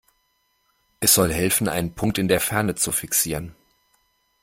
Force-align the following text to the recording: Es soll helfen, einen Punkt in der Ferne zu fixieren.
Es 0.99 1.13
soll 1.13 1.31
helfen, 1.31 1.69
einen 1.69 1.93
Punkt 1.93 2.17
in 2.17 2.27
der 2.27 2.39
Ferne 2.41 2.73
zu 2.73 2.91
fixieren. 2.91 3.53